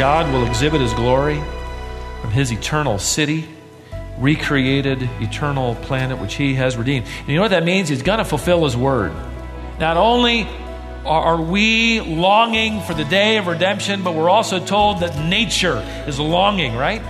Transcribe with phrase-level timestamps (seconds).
[0.00, 1.40] God will exhibit his glory
[2.20, 3.48] from his eternal city,
[4.18, 7.06] recreated eternal planet which he has redeemed.
[7.20, 7.88] And you know what that means?
[7.88, 9.12] He's going to fulfill his word.
[9.78, 10.48] Not only
[11.04, 15.78] are we longing for the day of redemption, but we're also told that nature
[16.08, 17.00] is longing, right?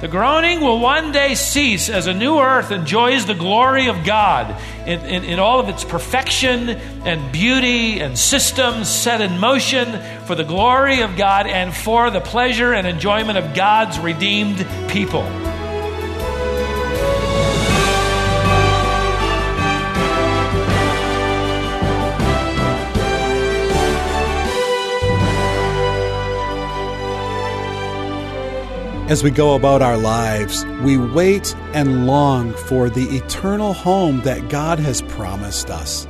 [0.00, 4.54] The groaning will one day cease as a new earth enjoys the glory of God
[4.86, 10.36] in, in, in, all of its perfection and beauty and systems set in motion for
[10.36, 15.24] the glory of God and for the pleasure and enjoyment of God's redeemed people.
[29.08, 34.50] As we go about our lives, we wait and long for the eternal home that
[34.50, 36.06] God has promised us.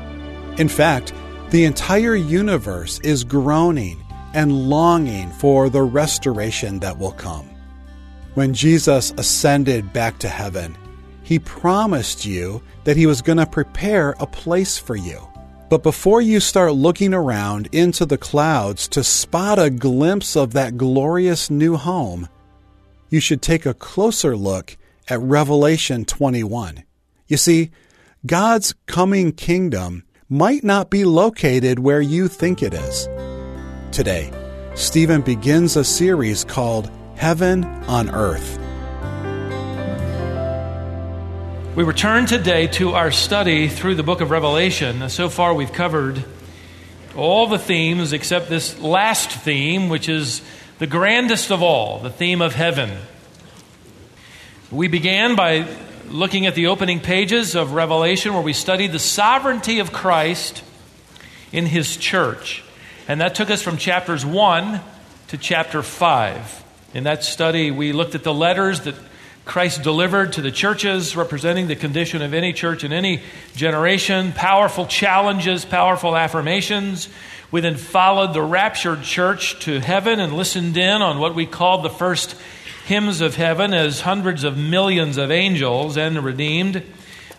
[0.57, 1.13] In fact,
[1.51, 7.49] the entire universe is groaning and longing for the restoration that will come.
[8.35, 10.77] When Jesus ascended back to heaven,
[11.23, 15.21] he promised you that he was going to prepare a place for you.
[15.71, 20.77] But before you start looking around into the clouds to spot a glimpse of that
[20.77, 22.27] glorious new home,
[23.11, 24.77] you should take a closer look
[25.09, 26.85] at Revelation 21.
[27.27, 27.71] You see,
[28.27, 33.09] God's coming kingdom might not be located where you think it is.
[33.93, 34.31] Today,
[34.75, 38.59] Stephen begins a series called Heaven on Earth.
[41.75, 45.09] We return today to our study through the book of Revelation.
[45.09, 46.25] So far, we've covered
[47.17, 50.43] all the themes except this last theme, which is
[50.79, 52.91] the grandest of all, the theme of heaven.
[54.71, 55.67] We began by
[56.09, 60.63] looking at the opening pages of Revelation where we studied the sovereignty of Christ
[61.53, 62.63] in his church.
[63.09, 64.81] And that took us from chapters 1
[65.29, 66.65] to chapter 5.
[66.95, 68.95] In that study, we looked at the letters that
[69.45, 73.23] Christ delivered to the churches, representing the condition of any church in any
[73.57, 77.09] generation, powerful challenges, powerful affirmations.
[77.51, 81.83] We then followed the raptured church to heaven and listened in on what we called
[81.83, 82.37] the first
[82.85, 86.83] hymns of heaven as hundreds of millions of angels and the redeemed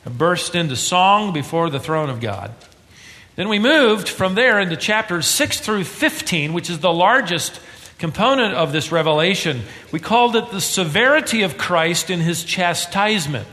[0.06, 2.52] burst into song before the throne of God.
[3.36, 7.60] Then we moved from there into chapters 6 through 15, which is the largest
[7.98, 9.62] component of this revelation.
[9.92, 13.48] We called it the severity of Christ in his chastisement.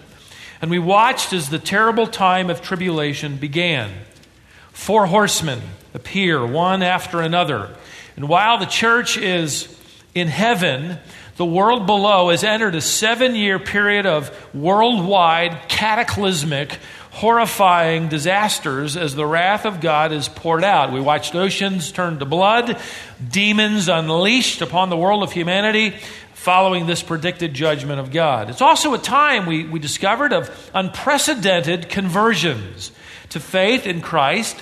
[0.62, 3.92] And we watched as the terrible time of tribulation began.
[4.76, 5.62] Four horsemen
[5.94, 7.74] appear, one after another.
[8.14, 9.74] And while the church is
[10.14, 10.98] in heaven,
[11.38, 16.78] the world below has entered a seven year period of worldwide, cataclysmic,
[17.10, 20.92] horrifying disasters as the wrath of God is poured out.
[20.92, 22.78] We watched oceans turn to blood,
[23.28, 25.96] demons unleashed upon the world of humanity
[26.34, 28.50] following this predicted judgment of God.
[28.50, 32.92] It's also a time, we, we discovered, of unprecedented conversions
[33.36, 34.58] to faith in Christ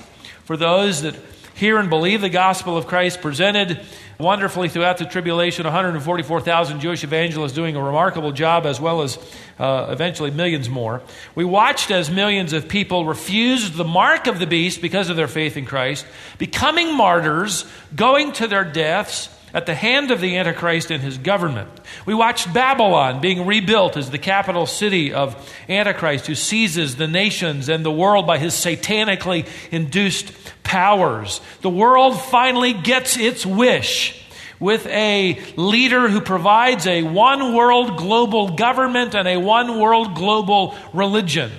[0.46, 1.14] for those that
[1.54, 3.80] hear and believe the gospel of Christ presented
[4.18, 9.16] wonderfully throughout the tribulation 144,000 Jewish evangelists doing a remarkable job, as well as
[9.60, 11.02] uh, eventually millions more.
[11.36, 15.28] We watched as millions of people refused the mark of the beast because of their
[15.28, 16.04] faith in Christ,
[16.38, 17.64] becoming martyrs,
[17.94, 21.70] going to their deaths at the hand of the Antichrist and his government.
[22.04, 27.68] We watched Babylon being rebuilt as the capital city of Antichrist, who seizes the nations
[27.68, 30.32] and the world by his satanically induced
[30.64, 31.40] powers.
[31.62, 34.20] The world finally gets its wish
[34.58, 40.74] with a leader who provides a one world global government and a one world global
[40.92, 41.52] religion.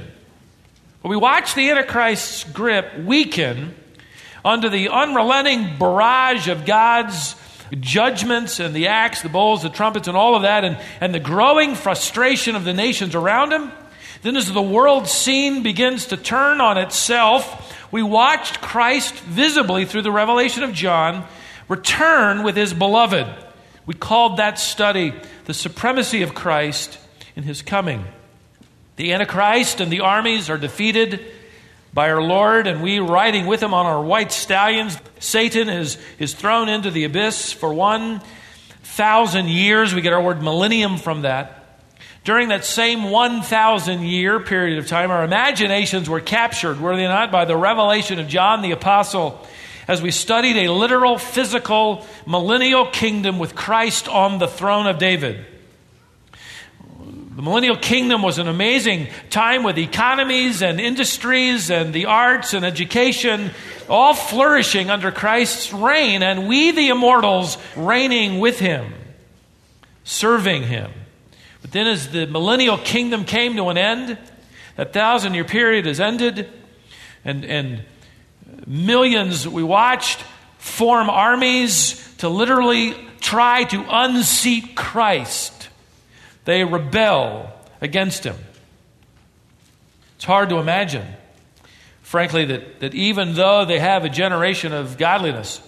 [1.01, 3.75] We watch the Antichrist's grip weaken
[4.43, 7.35] under the unrelenting barrage of God's
[7.79, 11.19] judgments and the axe, the bowls, the trumpets, and all of that, and, and the
[11.19, 13.71] growing frustration of the nations around him.
[14.21, 20.01] Then, as the world scene begins to turn on itself, we watched Christ visibly through
[20.01, 21.25] the revelation of John
[21.67, 23.27] return with his beloved.
[23.85, 25.13] We called that study
[25.45, 26.97] the supremacy of Christ
[27.35, 28.05] in his coming.
[28.95, 31.19] The Antichrist and the armies are defeated
[31.95, 34.99] by our Lord, and we riding with him on our white stallions.
[35.19, 38.21] Satan is, is thrown into the abyss for one
[38.83, 39.95] thousand years.
[39.95, 41.63] We get our word millennium from that.
[42.25, 47.31] During that same 1,000 year period of time, our imaginations were captured, were they not,
[47.31, 49.45] by the revelation of John the Apostle
[49.87, 55.45] as we studied a literal, physical, millennial kingdom with Christ on the throne of David.
[57.35, 62.63] The millennial kingdom was an amazing time with economies and industries and the arts and
[62.63, 63.51] education
[63.89, 68.93] all flourishing under Christ's reign, and we, the immortals, reigning with him,
[70.05, 70.89] serving him.
[71.61, 74.17] But then, as the millennial kingdom came to an end,
[74.77, 76.49] that thousand year period has ended,
[77.25, 77.83] and, and
[78.65, 80.23] millions we watched
[80.57, 85.54] form armies to literally try to unseat Christ.
[86.45, 87.51] They rebel
[87.81, 88.35] against him.
[90.15, 91.05] It's hard to imagine,
[92.01, 95.61] frankly, that, that even though they have a generation of godliness,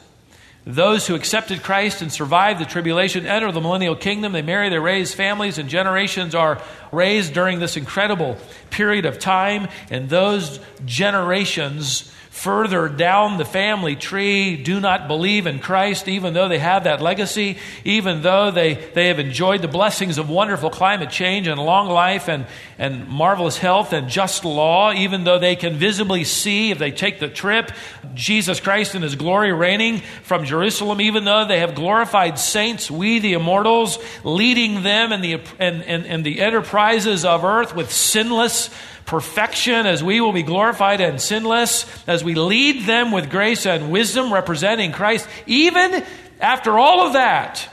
[0.65, 4.33] those who accepted Christ and survived the tribulation enter the millennial kingdom.
[4.33, 8.37] They marry, they raise families, and generations are raised during this incredible
[8.69, 9.69] period of time.
[9.89, 16.47] And those generations further down the family tree do not believe in Christ, even though
[16.47, 21.09] they have that legacy, even though they, they have enjoyed the blessings of wonderful climate
[21.09, 22.45] change and long life and,
[22.77, 27.19] and marvelous health and just law, even though they can visibly see, if they take
[27.19, 27.71] the trip,
[28.13, 33.17] Jesus Christ in his glory reigning from Jerusalem, even though they have glorified saints, we
[33.17, 38.69] the immortals, leading them in the, in, in, in the enterprises of earth with sinless
[39.07, 43.91] perfection, as we will be glorified and sinless, as we lead them with grace and
[43.91, 46.03] wisdom, representing Christ, even
[46.39, 47.67] after all of that,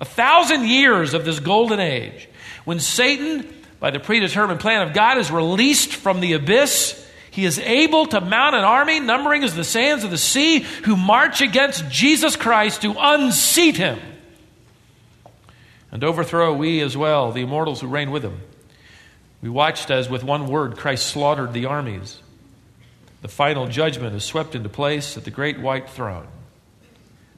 [0.00, 2.28] a thousand years of this golden age,
[2.64, 3.46] when Satan,
[3.80, 7.02] by the predetermined plan of God, is released from the abyss.
[7.30, 10.96] He is able to mount an army, numbering as the sands of the sea, who
[10.96, 13.98] march against Jesus Christ to unseat him
[15.96, 18.40] and overthrow we as well, the immortals who reign with him.
[19.46, 22.18] We watched as, with one word, Christ slaughtered the armies.
[23.22, 26.26] The final judgment is swept into place at the great white throne.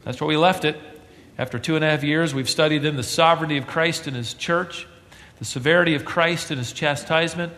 [0.04, 0.80] That's where we left it.
[1.36, 4.32] After two and a half years, we've studied in the sovereignty of Christ and his
[4.32, 4.86] church,
[5.38, 7.52] the severity of Christ in his chastisement,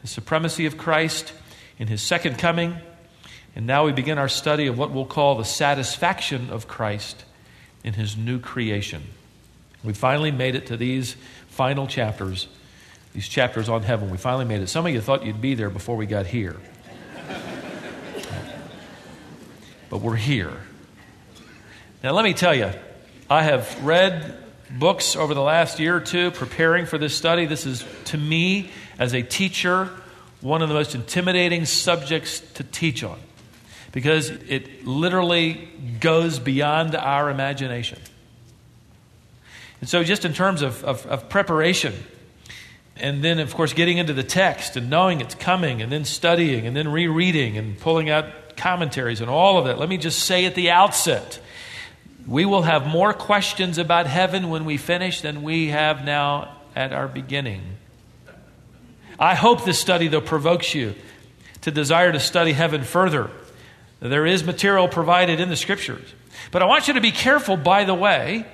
[0.00, 1.34] the supremacy of Christ
[1.78, 2.78] in his second coming,
[3.54, 7.26] and now we begin our study of what we'll call the satisfaction of Christ
[7.84, 9.02] in his new creation.
[9.84, 11.14] We finally made it to these
[11.48, 12.48] final chapters
[13.12, 14.10] these chapters on heaven.
[14.10, 14.68] We finally made it.
[14.68, 16.56] Some of you thought you'd be there before we got here.
[19.90, 20.56] but we're here.
[22.02, 22.70] Now, let me tell you,
[23.28, 24.36] I have read
[24.70, 27.46] books over the last year or two preparing for this study.
[27.46, 29.90] This is, to me, as a teacher,
[30.40, 33.18] one of the most intimidating subjects to teach on
[33.92, 35.68] because it literally
[36.00, 38.00] goes beyond our imagination.
[39.80, 41.92] And so, just in terms of, of, of preparation,
[42.96, 46.66] and then, of course, getting into the text and knowing it's coming, and then studying,
[46.66, 49.78] and then rereading, and pulling out commentaries and all of that.
[49.78, 51.40] Let me just say at the outset
[52.26, 56.92] we will have more questions about heaven when we finish than we have now at
[56.92, 57.62] our beginning.
[59.18, 60.94] I hope this study, though, provokes you
[61.62, 63.30] to desire to study heaven further.
[64.00, 66.14] There is material provided in the scriptures.
[66.50, 68.46] But I want you to be careful, by the way,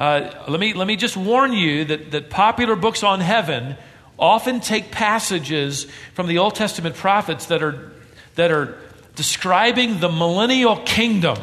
[0.00, 3.76] uh, let, me, let me just warn you that, that popular books on heaven
[4.18, 7.92] often take passages from the Old Testament prophets that are,
[8.34, 8.78] that are
[9.14, 11.36] describing the millennial kingdom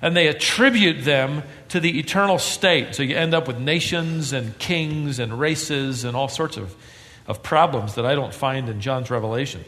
[0.00, 2.94] and they attribute them to the eternal state.
[2.94, 6.74] So you end up with nations and kings and races and all sorts of,
[7.26, 9.66] of problems that I don't find in John's revelation.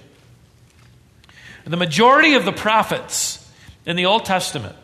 [1.64, 3.46] The majority of the prophets
[3.84, 4.76] in the Old Testament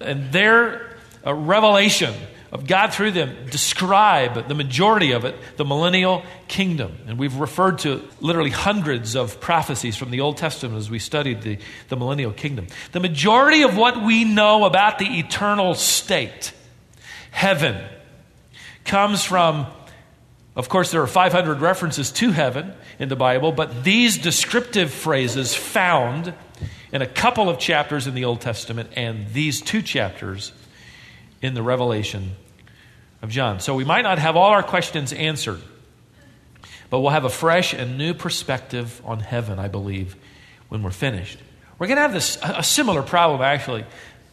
[0.00, 0.96] and their
[1.26, 2.14] uh, revelation
[2.54, 6.96] of God through them describe the majority of it, the millennial kingdom.
[7.08, 11.42] And we've referred to literally hundreds of prophecies from the Old Testament as we studied
[11.42, 11.58] the,
[11.88, 12.68] the millennial kingdom.
[12.92, 16.52] The majority of what we know about the eternal state,
[17.32, 17.84] heaven,
[18.84, 19.66] comes from,
[20.54, 25.56] of course, there are 500 references to heaven in the Bible, but these descriptive phrases
[25.56, 26.32] found
[26.92, 30.52] in a couple of chapters in the Old Testament and these two chapters
[31.42, 32.36] in the Revelation
[33.24, 33.58] of John.
[33.58, 35.60] So we might not have all our questions answered,
[36.90, 40.14] but we'll have a fresh and new perspective on heaven, I believe,
[40.68, 41.38] when we're finished.
[41.78, 43.86] We're going to have this a similar problem, actually,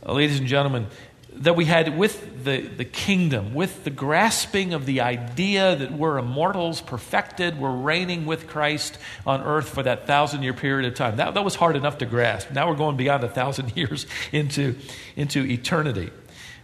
[0.06, 0.88] uh, ladies and gentlemen,
[1.36, 6.18] that we had with the, the kingdom, with the grasping of the idea that we're
[6.18, 11.16] immortals, perfected, we're reigning with Christ on earth for that thousand year period of time.
[11.16, 12.52] That, that was hard enough to grasp.
[12.52, 14.76] Now we're going beyond a thousand years into,
[15.16, 16.12] into eternity.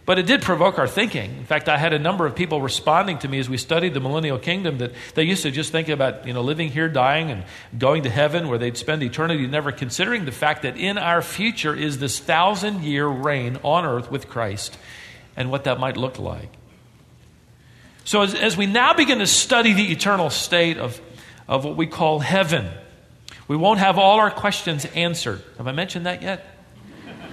[0.08, 1.36] But it did provoke our thinking.
[1.36, 4.00] In fact, I had a number of people responding to me as we studied the
[4.00, 7.44] millennial kingdom that they used to just think about, you know, living here, dying, and
[7.76, 11.74] going to heaven where they'd spend eternity, never considering the fact that in our future
[11.74, 14.78] is this thousand year reign on earth with Christ
[15.36, 16.52] and what that might look like.
[18.06, 20.98] So, as, as we now begin to study the eternal state of,
[21.46, 22.66] of what we call heaven,
[23.46, 25.42] we won't have all our questions answered.
[25.58, 26.46] Have I mentioned that yet?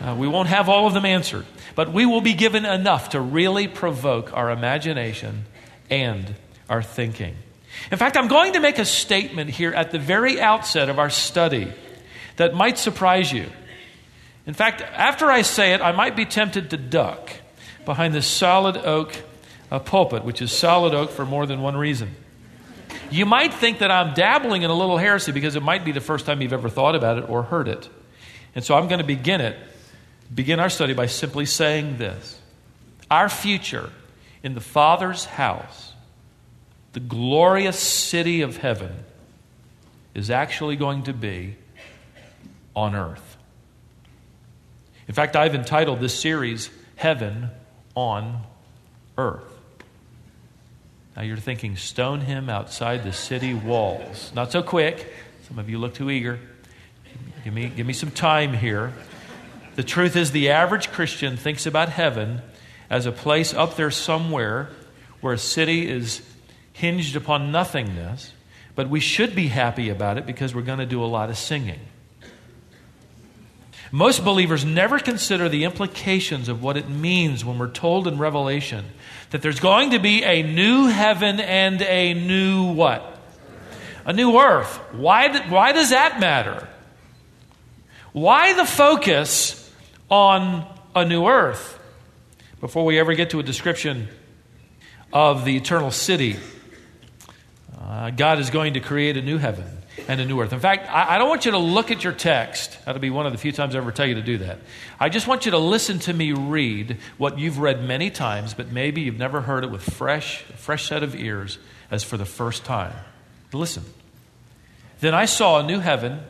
[0.01, 3.21] Uh, we won't have all of them answered, but we will be given enough to
[3.21, 5.45] really provoke our imagination
[5.89, 6.35] and
[6.69, 7.35] our thinking.
[7.91, 11.09] In fact, I'm going to make a statement here at the very outset of our
[11.09, 11.71] study
[12.37, 13.47] that might surprise you.
[14.47, 17.31] In fact, after I say it, I might be tempted to duck
[17.85, 19.15] behind this solid oak
[19.85, 22.15] pulpit, which is solid oak for more than one reason.
[23.11, 26.01] You might think that I'm dabbling in a little heresy because it might be the
[26.01, 27.89] first time you've ever thought about it or heard it.
[28.55, 29.57] And so I'm going to begin it,
[30.33, 32.39] begin our study by simply saying this
[33.09, 33.89] Our future
[34.43, 35.93] in the Father's house,
[36.93, 38.93] the glorious city of heaven,
[40.13, 41.55] is actually going to be
[42.75, 43.37] on earth.
[45.07, 47.49] In fact, I've entitled this series Heaven
[47.95, 48.41] on
[49.17, 49.43] Earth.
[51.15, 54.31] Now you're thinking, stone him outside the city walls.
[54.35, 55.13] Not so quick.
[55.47, 56.39] Some of you look too eager.
[57.43, 58.91] Give me, give me some time here.
[59.75, 62.41] The truth is, the average Christian thinks about heaven
[62.89, 64.69] as a place up there somewhere
[65.21, 66.21] where a city is
[66.71, 68.31] hinged upon nothingness,
[68.75, 71.37] but we should be happy about it because we're going to do a lot of
[71.37, 71.79] singing.
[73.91, 78.85] Most believers never consider the implications of what it means when we're told in Revelation
[79.29, 83.19] that there's going to be a new heaven and a new what?
[84.05, 84.75] A new earth.
[84.93, 86.67] Why, why does that matter?
[88.11, 89.64] Why the focus
[90.15, 91.77] on a new earth?
[92.61, 94.07] Before we ever get to a description
[95.11, 96.37] of the eternal city,
[97.77, 99.65] uh, God is going to create a new heaven
[100.07, 100.53] and a new earth.
[100.53, 102.77] In fact, I, I, don't want you to look at your text.
[102.85, 104.59] That'll be one of the few times I ever tell you to do that.
[104.99, 108.71] I just want you to listen to me read what you've read many times, but
[108.71, 111.57] maybe you've never heard it with fresh, fresh set of ears
[111.91, 112.93] as for the first time.
[113.51, 113.83] Listen.
[115.01, 116.21] Then I saw a new heaven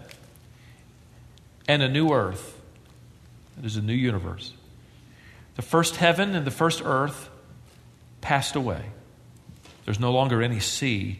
[1.67, 2.54] and a new earth.
[3.57, 4.53] It is a new universe.
[5.55, 7.29] The first heaven and the first earth
[8.21, 8.83] passed away.
[9.85, 11.19] There's no longer any sea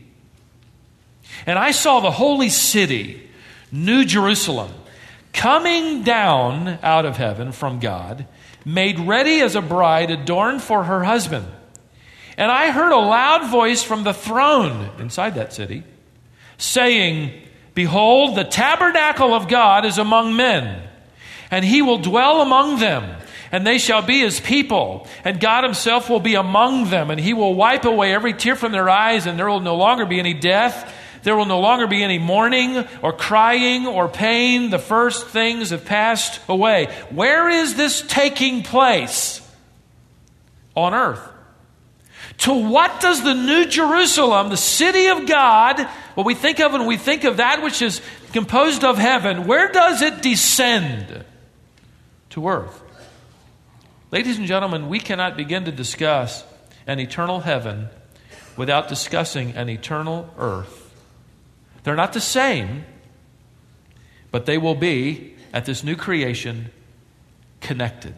[1.45, 3.29] and I saw the holy city,
[3.71, 4.71] New Jerusalem,
[5.33, 8.25] coming down out of heaven from God,
[8.63, 11.47] made ready as a bride adorned for her husband.
[12.37, 15.83] And I heard a loud voice from the throne inside that city
[16.57, 17.41] saying,
[17.73, 20.87] Behold, the tabernacle of God is among men,
[21.51, 23.21] and he will dwell among them.
[23.51, 27.33] And they shall be his people, and God himself will be among them, and he
[27.33, 30.33] will wipe away every tear from their eyes, and there will no longer be any
[30.33, 30.91] death
[31.25, 34.69] there will no longer be any mourning or crying or pain.
[34.69, 36.85] The first things have passed away.
[37.09, 39.41] Where is this taking place?
[40.75, 41.27] On earth.
[42.39, 45.79] To what does the New Jerusalem, the city of God,
[46.13, 49.71] what we think of when we think of that which is composed of heaven, where
[49.71, 51.25] does it descend?
[52.35, 52.81] To earth.
[54.11, 56.43] Ladies and gentlemen, we cannot begin to discuss
[56.85, 57.87] an eternal heaven
[58.57, 60.93] without discussing an eternal earth.
[61.83, 62.83] They're not the same,
[64.31, 66.71] but they will be, at this new creation,
[67.61, 68.15] connected.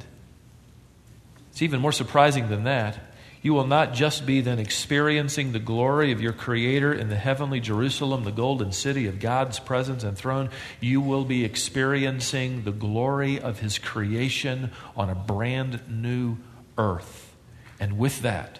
[1.51, 2.97] It's even more surprising than that.
[3.41, 7.59] You will not just be then experiencing the glory of your Creator in the heavenly
[7.59, 10.49] Jerusalem, the golden city of God's presence and throne.
[10.79, 16.37] You will be experiencing the glory of His creation on a brand new
[16.77, 17.35] earth.
[17.79, 18.59] And with that,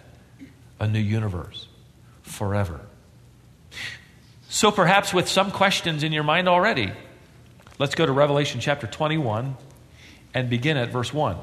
[0.78, 1.66] a new universe
[2.22, 2.80] forever.
[4.48, 6.92] So, perhaps with some questions in your mind already,
[7.78, 9.56] let's go to Revelation chapter 21
[10.34, 11.36] and begin at verse 1.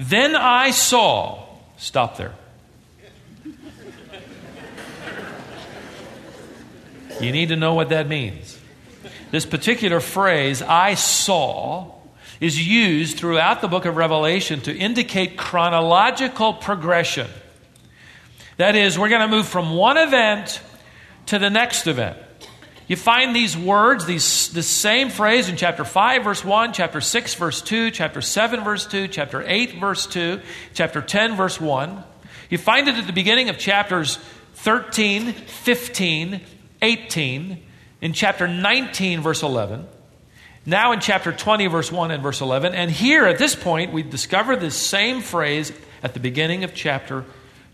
[0.00, 1.44] Then I saw,
[1.76, 2.32] stop there.
[7.20, 8.58] You need to know what that means.
[9.30, 11.92] This particular phrase, I saw,
[12.40, 17.28] is used throughout the book of Revelation to indicate chronological progression.
[18.56, 20.62] That is, we're going to move from one event
[21.26, 22.16] to the next event.
[22.90, 27.34] You find these words, these, the same phrase in chapter 5, verse 1, chapter 6,
[27.34, 30.40] verse 2, chapter 7, verse 2, chapter 8, verse 2,
[30.74, 32.02] chapter 10, verse 1.
[32.48, 34.16] You find it at the beginning of chapters
[34.54, 36.40] 13, 15,
[36.82, 37.62] 18,
[38.00, 39.86] in chapter 19, verse 11.
[40.66, 42.74] Now in chapter 20, verse 1 and verse 11.
[42.74, 47.24] And here at this point, we discover this same phrase at the beginning of chapter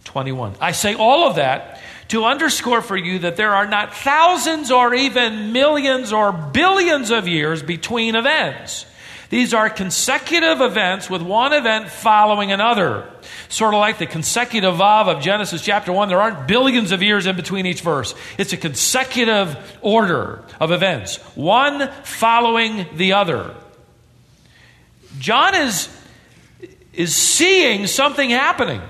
[0.06, 0.54] 21.
[0.60, 4.94] I say all of that to underscore for you that there are not thousands or
[4.94, 8.86] even millions or billions of years between events.
[9.28, 13.10] These are consecutive events with one event following another.
[13.48, 16.08] Sort of like the consecutive vav of Genesis chapter 1.
[16.08, 18.14] There aren't billions of years in between each verse.
[18.38, 23.54] It's a consecutive order of events, one following the other.
[25.18, 25.88] John is,
[26.92, 28.80] is seeing something happening.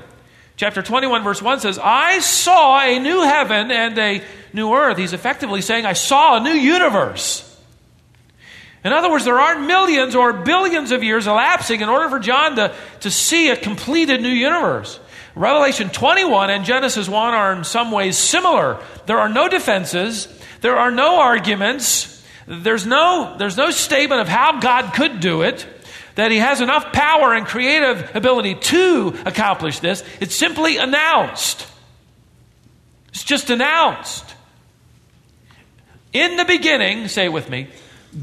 [0.57, 4.23] Chapter 21, verse 1 says, I saw a new heaven and a
[4.55, 4.97] new earth.
[4.97, 7.43] He's effectively saying, I saw a new universe.
[8.83, 12.57] In other words, there aren't millions or billions of years elapsing in order for John
[12.57, 14.99] to, to see a completed new universe.
[15.35, 18.83] Revelation 21 and Genesis 1 are in some ways similar.
[19.05, 20.27] There are no defenses,
[20.63, 25.67] there are no arguments, there's no, there's no statement of how God could do it,
[26.17, 30.03] that he has enough power and creative ability to accomplish this.
[30.21, 31.67] It's simply announced.
[33.11, 34.35] It's just announced.
[36.13, 37.69] In the beginning, say it with me,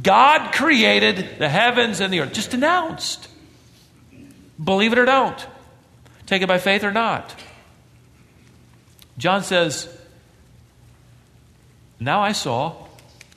[0.01, 2.33] God created the heavens and the earth.
[2.33, 3.27] Just announced.
[4.61, 5.47] Believe it or don't.
[6.25, 7.35] Take it by faith or not.
[9.19, 9.87] John says,
[11.99, 12.87] Now I saw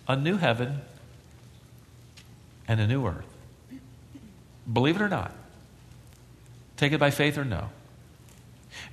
[0.08, 0.80] a new heaven
[2.66, 3.35] and a new earth.
[4.70, 5.32] Believe it or not.
[6.76, 7.70] Take it by faith or no.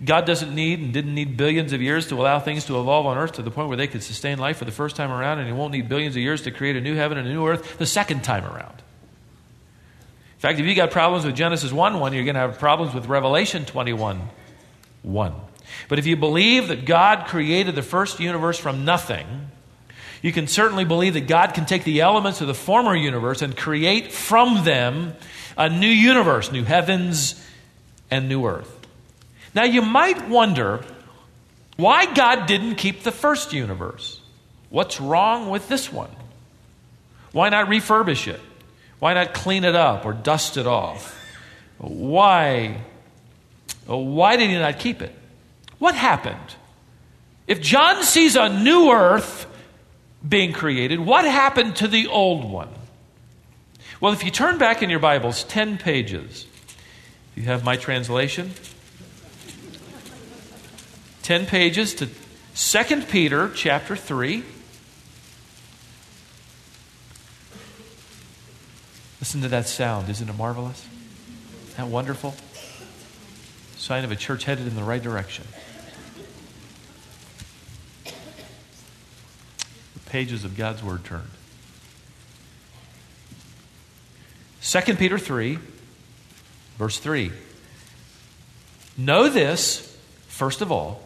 [0.04, 3.18] God doesn't need and didn't need billions of years to allow things to evolve on
[3.18, 5.48] earth to the point where they could sustain life for the first time around, and
[5.48, 7.78] He won't need billions of years to create a new heaven and a new earth
[7.78, 8.76] the second time around.
[10.36, 12.94] In fact, if you got problems with Genesis 1 1, you're going to have problems
[12.94, 14.22] with Revelation 21
[15.04, 15.34] 1.
[15.88, 19.52] But if you believe that God created the first universe from nothing,
[20.24, 23.56] you can certainly believe that God can take the elements of the former universe and
[23.56, 25.16] create from them
[25.58, 27.46] a new universe, new heavens
[28.10, 28.88] and new earth.
[29.54, 30.84] Now, you might wonder
[31.76, 34.22] why God didn't keep the first universe.
[34.70, 36.10] What's wrong with this one?
[37.34, 38.40] Why not refurbish it?
[39.00, 41.20] Why not clean it up or dust it off?
[41.80, 42.82] Why?
[43.86, 45.14] Why did he not keep it?
[45.80, 46.56] What happened?
[47.46, 49.48] If John sees a new earth
[50.28, 52.70] being created, what happened to the old one?
[54.00, 56.46] Well, if you turn back in your Bibles 10 pages,
[57.36, 58.52] you have my translation.
[61.24, 62.10] 10 pages to
[62.56, 64.44] 2 Peter chapter 3.
[69.20, 70.10] Listen to that sound.
[70.10, 70.86] Isn't it marvelous?
[71.70, 72.36] Isn't that wonderful?
[73.78, 75.46] Sign of a church headed in the right direction.
[80.14, 81.28] Pages of God's Word turned.
[84.62, 85.58] 2 Peter 3,
[86.78, 87.32] verse 3.
[88.96, 89.98] Know this,
[90.28, 91.02] first of all,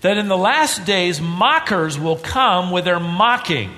[0.00, 3.70] that in the last days mockers will come with their mocking,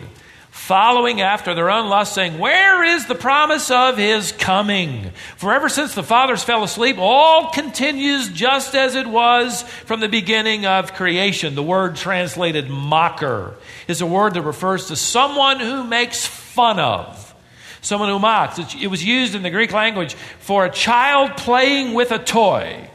[0.70, 5.10] following after their own lust, saying, Where is the promise of his coming?
[5.36, 10.08] For ever since the fathers fell asleep, all continues just as it was from the
[10.08, 11.56] beginning of creation.
[11.56, 13.56] The word translated mocker
[13.88, 17.34] is a word that refers to someone who makes fun of.
[17.80, 18.60] Someone who mocks.
[18.80, 22.88] It was used in the Greek language for a child playing with a toy.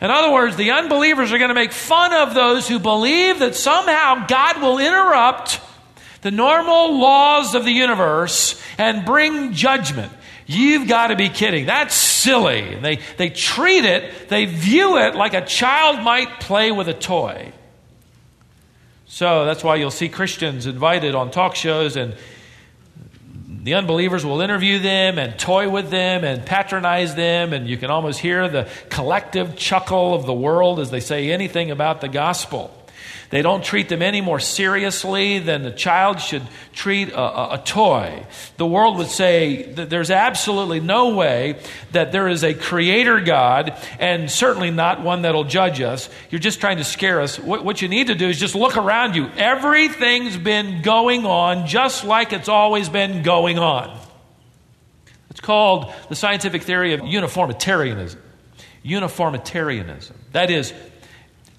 [0.00, 3.56] In other words, the unbelievers are going to make fun of those who believe that
[3.56, 5.60] somehow God will interrupt
[6.24, 10.10] the normal laws of the universe and bring judgment.
[10.46, 11.66] You've got to be kidding.
[11.66, 12.76] That's silly.
[12.76, 17.52] They, they treat it, they view it like a child might play with a toy.
[19.06, 22.16] So that's why you'll see Christians invited on talk shows and
[23.62, 27.90] the unbelievers will interview them and toy with them and patronize them, and you can
[27.90, 32.70] almost hear the collective chuckle of the world as they say anything about the gospel.
[33.34, 37.58] They don't treat them any more seriously than a child should treat a, a, a,
[37.58, 38.24] toy.
[38.58, 41.58] The world would say that there's absolutely no way
[41.90, 46.08] that there is a creator God, and certainly not one that'll judge us.
[46.30, 47.36] You're just trying to scare us.
[47.36, 49.26] What, what you need to do is just look around you.
[49.36, 53.98] Everything's been going on just like it's always been going on.
[55.30, 58.22] It's called the scientific theory of uniformitarianism.
[58.84, 60.16] Uniformitarianism.
[60.30, 60.72] That is,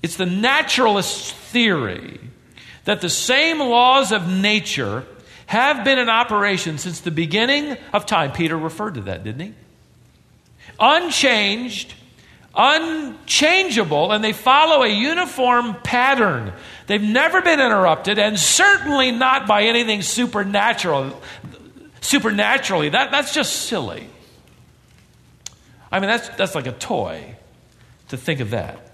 [0.05, 2.19] it's the naturalist theory
[2.83, 5.03] that the same laws of nature
[5.47, 8.31] have been in operation since the beginning of time.
[8.31, 9.53] Peter referred to that, didn't he?
[10.79, 11.95] Unchanged,
[12.53, 16.53] unchangeable, and they follow a uniform pattern.
[16.85, 21.19] They've never been interrupted, and certainly not by anything supernatural.
[22.01, 24.07] Supernaturally, that, that's just silly.
[25.91, 27.37] I mean, that's, that's like a toy
[28.09, 28.84] to think of that.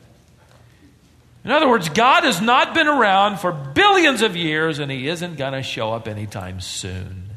[1.44, 5.38] In other words, God has not been around for billions of years and he isn't
[5.38, 7.32] going to show up anytime soon.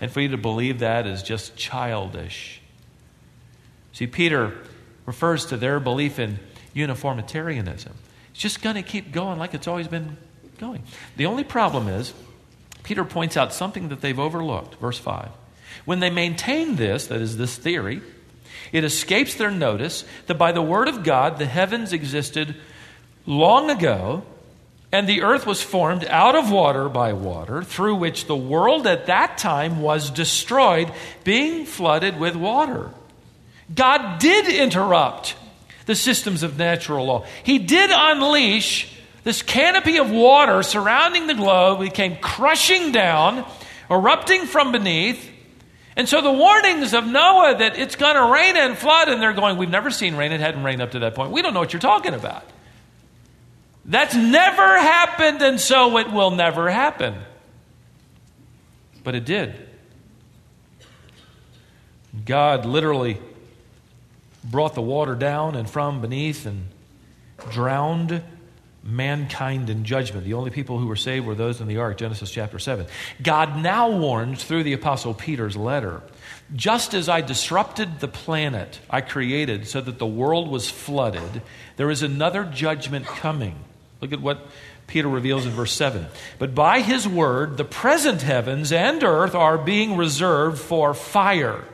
[0.00, 2.60] And for you to believe that is just childish.
[3.92, 4.52] See, Peter
[5.06, 6.40] refers to their belief in
[6.72, 7.92] uniformitarianism.
[8.30, 10.16] It's just going to keep going like it's always been
[10.58, 10.82] going.
[11.16, 12.12] The only problem is,
[12.82, 14.74] Peter points out something that they've overlooked.
[14.80, 15.30] Verse 5.
[15.84, 18.02] When they maintain this, that is, this theory,
[18.72, 22.56] it escapes their notice that by the word of God the heavens existed
[23.26, 24.24] long ago,
[24.92, 29.06] and the earth was formed out of water by water, through which the world at
[29.06, 30.92] that time was destroyed,
[31.24, 32.90] being flooded with water.
[33.74, 35.36] God did interrupt
[35.86, 37.26] the systems of natural law.
[37.42, 38.90] He did unleash
[39.24, 43.46] this canopy of water surrounding the globe, it came crushing down,
[43.90, 45.30] erupting from beneath.
[45.96, 49.32] And so the warnings of Noah that it's going to rain and flood, and they're
[49.32, 50.32] going, We've never seen rain.
[50.32, 51.30] It hadn't rained up to that point.
[51.30, 52.44] We don't know what you're talking about.
[53.84, 57.14] That's never happened, and so it will never happen.
[59.02, 59.54] But it did.
[62.24, 63.18] God literally
[64.42, 66.68] brought the water down and from beneath and
[67.50, 68.22] drowned
[68.82, 70.24] mankind in judgment.
[70.24, 72.86] The only people who were saved were those in the ark, Genesis chapter 7.
[73.22, 76.02] God now warns through the Apostle Peter's letter
[76.54, 81.42] just as I disrupted the planet I created so that the world was flooded,
[81.76, 83.56] there is another judgment coming.
[84.04, 84.46] Look at what
[84.86, 86.06] Peter reveals in verse 7.
[86.38, 91.64] But by his word, the present heavens and earth are being reserved for fire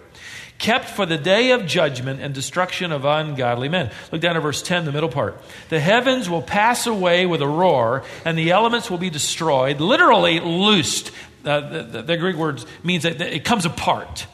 [0.60, 3.90] kept for the day of judgment and destruction of ungodly men.
[4.12, 5.40] Look down at verse 10, the middle part.
[5.70, 10.38] The heavens will pass away with a roar, and the elements will be destroyed, literally
[10.38, 11.10] loosed.
[11.44, 14.26] Uh, the, the, the, Greek word means that it comes apart.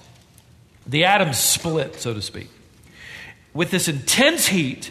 [0.84, 2.50] The atoms split, so to speak.
[3.54, 4.90] With this intense heat,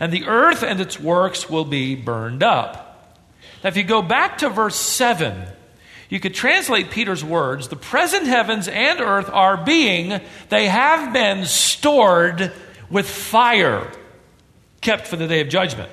[0.00, 3.18] and the earth and its works will be burned up.
[3.62, 5.46] Now, if you go back to verse 7,
[6.08, 11.44] you could translate Peter's words the present heavens and earth are being, they have been
[11.44, 12.52] stored
[12.90, 13.90] with fire,
[14.80, 15.90] kept for the day of judgment.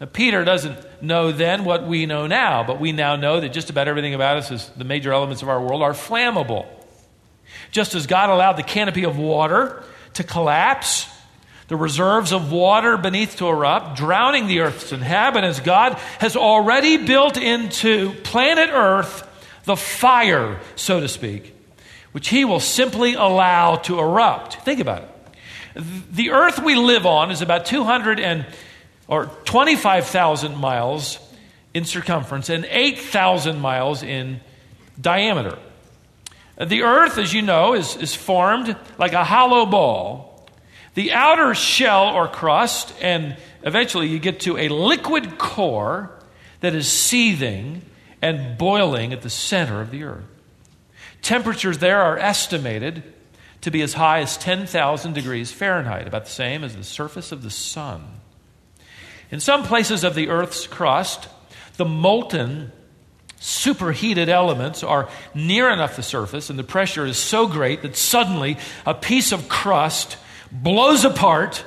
[0.00, 3.68] Now, Peter doesn't know then what we know now, but we now know that just
[3.68, 6.66] about everything about us, is, the major elements of our world, are flammable.
[7.72, 9.82] Just as God allowed the canopy of water
[10.14, 11.08] to collapse
[11.68, 15.60] the reserves of water beneath to erupt, drowning the earth's inhabitants.
[15.60, 19.26] God has already built into planet Earth
[19.64, 21.54] the fire, so to speak,
[22.12, 24.54] which He will simply allow to erupt.
[24.64, 25.84] Think about it.
[26.10, 28.46] The Earth we live on is about 200 and
[29.06, 31.18] or 25,000 miles
[31.72, 34.40] in circumference and 8,000 miles in
[35.00, 35.58] diameter.
[36.60, 40.27] The Earth, as you know, is, is formed like a hollow ball
[40.98, 46.10] the outer shell or crust, and eventually you get to a liquid core
[46.58, 47.82] that is seething
[48.20, 50.24] and boiling at the center of the earth.
[51.22, 53.04] Temperatures there are estimated
[53.60, 57.44] to be as high as 10,000 degrees Fahrenheit, about the same as the surface of
[57.44, 58.02] the sun.
[59.30, 61.28] In some places of the earth's crust,
[61.76, 62.72] the molten,
[63.38, 68.58] superheated elements are near enough the surface, and the pressure is so great that suddenly
[68.84, 70.16] a piece of crust
[70.50, 71.64] blows apart,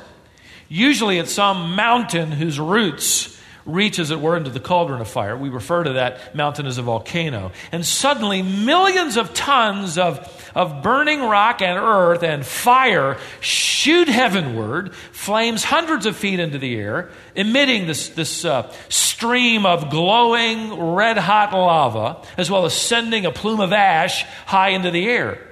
[0.69, 5.37] usually at some mountain whose roots reach, as it were, into the cauldron of fire.
[5.37, 7.51] We refer to that mountain as a volcano.
[7.71, 14.95] And suddenly, millions of tons of, of burning rock and earth and fire shoot heavenward,
[14.95, 21.17] flames hundreds of feet into the air, emitting this, this uh, stream of glowing red
[21.17, 25.50] hot lava, as well as sending a plume of ash high into the air.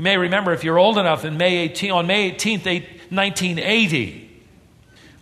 [0.00, 2.64] You may remember if you're old enough in May 18, on May 18th,
[3.10, 4.30] 1980,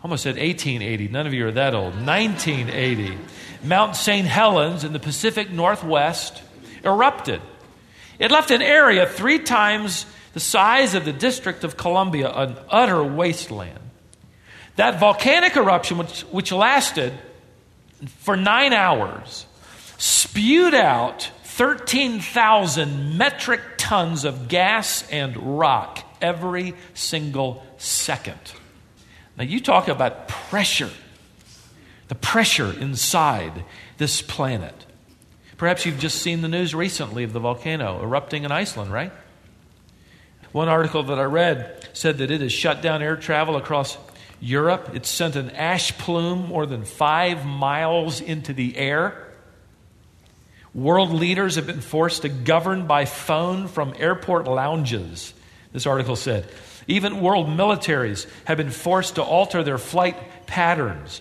[0.04, 3.18] almost said 1880, none of you are that old, 1980,
[3.64, 4.24] Mount St.
[4.28, 6.44] Helens in the Pacific Northwest
[6.84, 7.42] erupted.
[8.20, 13.02] It left an area three times the size of the District of Columbia, an utter
[13.02, 13.80] wasteland.
[14.76, 17.12] That volcanic eruption, which, which lasted
[18.18, 19.44] for nine hours,
[19.96, 28.38] spewed out 13,000 metric tons of gas and rock every single second.
[29.36, 30.90] Now, you talk about pressure,
[32.06, 33.64] the pressure inside
[33.96, 34.86] this planet.
[35.56, 39.10] Perhaps you've just seen the news recently of the volcano erupting in Iceland, right?
[40.52, 43.98] One article that I read said that it has shut down air travel across
[44.38, 44.90] Europe.
[44.94, 49.27] It sent an ash plume more than five miles into the air.
[50.78, 55.34] World leaders have been forced to govern by phone from airport lounges,
[55.72, 56.48] this article said.
[56.86, 61.20] Even world militaries have been forced to alter their flight patterns.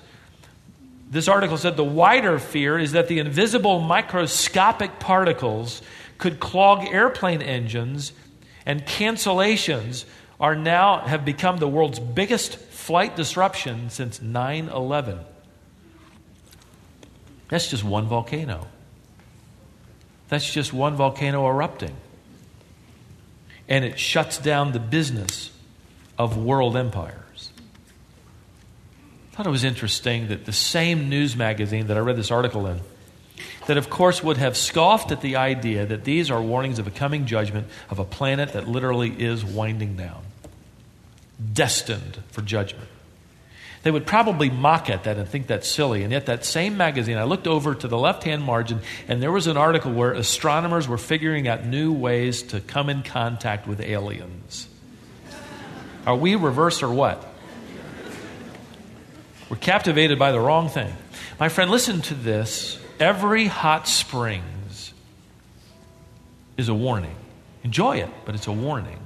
[1.09, 5.81] This article said the wider fear is that the invisible microscopic particles
[6.19, 8.13] could clog airplane engines
[8.63, 10.05] and cancellations
[10.39, 15.17] are now have become the world's biggest flight disruption since 9/11.
[17.49, 18.67] That's just one volcano.
[20.29, 21.95] That's just one volcano erupting.
[23.69, 25.51] And it shuts down the business
[26.17, 27.51] of world empires.
[29.31, 32.65] I thought it was interesting that the same news magazine that I read this article
[32.65, 32.79] in,
[33.67, 36.91] that of course would have scoffed at the idea that these are warnings of a
[36.91, 40.23] coming judgment of a planet that literally is winding down,
[41.53, 42.89] destined for judgment.
[43.87, 46.03] They would probably mock at that and think that's silly.
[46.03, 49.31] And yet, that same magazine, I looked over to the left hand margin, and there
[49.31, 53.79] was an article where astronomers were figuring out new ways to come in contact with
[53.79, 54.67] aliens.
[56.05, 57.25] Are we reverse or what?
[59.49, 60.93] We're captivated by the wrong thing.
[61.39, 62.77] My friend, listen to this.
[62.99, 64.91] Every hot springs
[66.57, 67.15] is a warning.
[67.63, 68.99] Enjoy it, but it's a warning.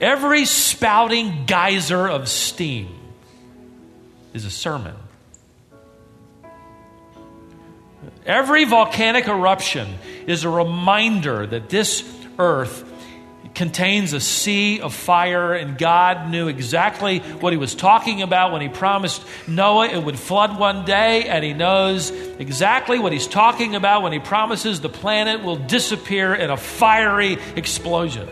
[0.00, 2.88] Every spouting geyser of steam
[4.34, 4.94] is a sermon.
[8.26, 12.04] Every volcanic eruption is a reminder that this
[12.38, 12.84] earth
[13.54, 18.60] contains a sea of fire, and God knew exactly what He was talking about when
[18.60, 23.74] He promised Noah it would flood one day, and He knows exactly what He's talking
[23.74, 28.28] about when He promises the planet will disappear in a fiery explosion.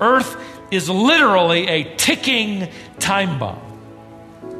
[0.00, 0.36] Earth
[0.70, 3.62] is literally a ticking time bomb.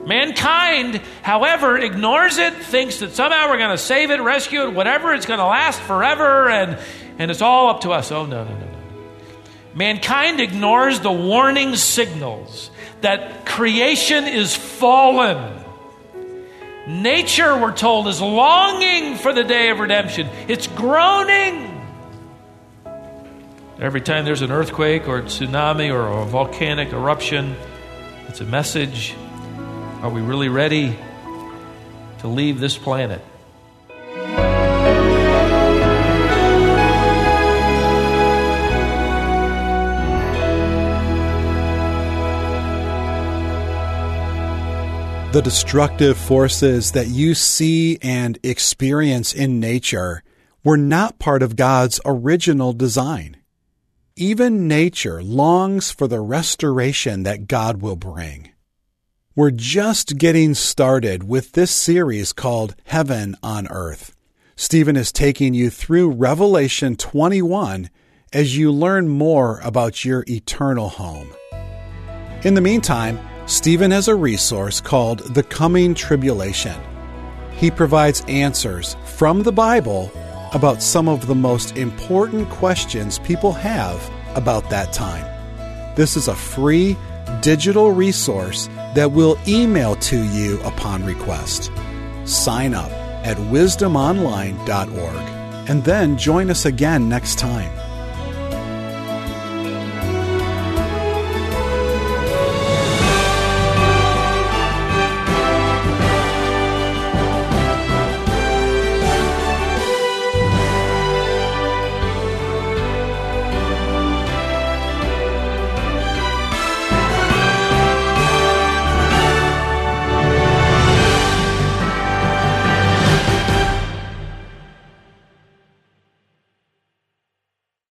[0.07, 5.13] Mankind, however, ignores it, thinks that somehow we're going to save it, rescue it, whatever,
[5.13, 6.79] it's going to last forever, and,
[7.19, 8.13] and it's all up to us.
[8.13, 8.77] Oh, no, no, no, no.
[9.75, 12.71] Mankind ignores the warning signals
[13.01, 15.65] that creation is fallen.
[16.87, 20.29] Nature, we're told, is longing for the day of redemption.
[20.47, 21.76] It's groaning.
[23.79, 27.55] Every time there's an earthquake or a tsunami or a volcanic eruption,
[28.27, 29.15] it's a message.
[30.01, 30.99] Are we really ready
[32.21, 33.21] to leave this planet?
[45.33, 50.23] The destructive forces that you see and experience in nature
[50.65, 53.37] were not part of God's original design.
[54.19, 58.49] Even nature longs for the restoration that God will bring.
[59.35, 64.17] We're just getting started with this series called Heaven on Earth.
[64.57, 67.91] Stephen is taking you through Revelation 21
[68.33, 71.29] as you learn more about your eternal home.
[72.43, 76.81] In the meantime, Stephen has a resource called The Coming Tribulation.
[77.53, 80.11] He provides answers from the Bible
[80.53, 85.25] about some of the most important questions people have about that time.
[85.97, 86.97] This is a free
[87.41, 91.71] digital resource that we'll email to you upon request.
[92.25, 92.91] Sign up
[93.27, 97.86] at wisdomonline.org and then join us again next time.